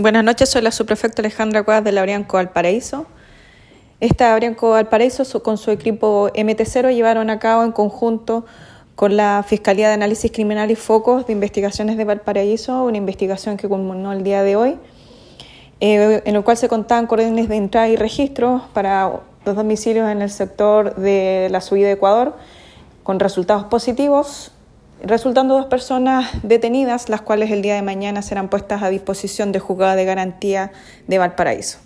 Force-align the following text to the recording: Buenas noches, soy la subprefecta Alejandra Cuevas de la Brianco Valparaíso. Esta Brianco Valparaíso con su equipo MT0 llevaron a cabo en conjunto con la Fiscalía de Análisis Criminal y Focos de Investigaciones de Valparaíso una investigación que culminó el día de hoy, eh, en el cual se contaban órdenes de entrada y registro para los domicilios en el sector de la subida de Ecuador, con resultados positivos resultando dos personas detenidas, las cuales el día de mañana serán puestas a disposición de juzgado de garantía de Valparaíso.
Buenas 0.00 0.22
noches, 0.22 0.48
soy 0.50 0.62
la 0.62 0.70
subprefecta 0.70 1.22
Alejandra 1.22 1.64
Cuevas 1.64 1.82
de 1.82 1.90
la 1.90 2.02
Brianco 2.02 2.36
Valparaíso. 2.36 3.06
Esta 3.98 4.32
Brianco 4.36 4.70
Valparaíso 4.70 5.42
con 5.42 5.58
su 5.58 5.72
equipo 5.72 6.30
MT0 6.36 6.94
llevaron 6.94 7.30
a 7.30 7.40
cabo 7.40 7.64
en 7.64 7.72
conjunto 7.72 8.46
con 8.94 9.16
la 9.16 9.44
Fiscalía 9.44 9.88
de 9.88 9.94
Análisis 9.94 10.30
Criminal 10.30 10.70
y 10.70 10.76
Focos 10.76 11.26
de 11.26 11.32
Investigaciones 11.32 11.96
de 11.96 12.04
Valparaíso 12.04 12.84
una 12.84 12.96
investigación 12.96 13.56
que 13.56 13.68
culminó 13.68 14.12
el 14.12 14.22
día 14.22 14.44
de 14.44 14.54
hoy, 14.54 14.76
eh, 15.80 16.22
en 16.24 16.36
el 16.36 16.44
cual 16.44 16.56
se 16.56 16.68
contaban 16.68 17.08
órdenes 17.10 17.48
de 17.48 17.56
entrada 17.56 17.88
y 17.88 17.96
registro 17.96 18.68
para 18.74 19.20
los 19.44 19.56
domicilios 19.56 20.08
en 20.08 20.22
el 20.22 20.30
sector 20.30 20.94
de 20.94 21.48
la 21.50 21.60
subida 21.60 21.88
de 21.88 21.94
Ecuador, 21.94 22.36
con 23.02 23.18
resultados 23.18 23.64
positivos 23.64 24.52
resultando 25.02 25.54
dos 25.54 25.66
personas 25.66 26.30
detenidas, 26.42 27.08
las 27.08 27.22
cuales 27.22 27.50
el 27.50 27.62
día 27.62 27.74
de 27.74 27.82
mañana 27.82 28.22
serán 28.22 28.48
puestas 28.48 28.82
a 28.82 28.88
disposición 28.88 29.52
de 29.52 29.60
juzgado 29.60 29.96
de 29.96 30.04
garantía 30.04 30.72
de 31.06 31.18
Valparaíso. 31.18 31.78